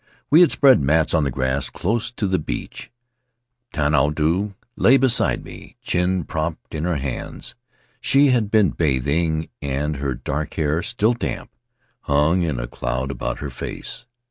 We 0.31 0.41
had 0.41 0.49
spread 0.49 0.81
mats 0.81 1.13
on 1.13 1.25
the 1.25 1.29
grass 1.29 1.69
close 1.69 2.09
to 2.13 2.25
the 2.25 2.39
beach; 2.39 2.89
Tehinatu 3.71 4.55
lay 4.75 4.97
beside 4.97 5.43
me, 5.45 5.75
chin 5.83 6.23
propped 6.23 6.73
in 6.73 6.85
her 6.85 6.95
hands— 6.97 7.53
she 8.01 8.29
had 8.29 8.49
been 8.49 8.71
bathing, 8.71 9.49
and 9.61 9.97
her 9.97 10.15
dark 10.15 10.55
hair, 10.55 10.81
still 10.81 11.13
damp, 11.13 11.51
hung 11.99 12.41
in 12.41 12.59
a 12.59 12.65
cloud 12.65 13.11
about 13.11 13.41
her 13.41 13.51
face. 13.51 14.07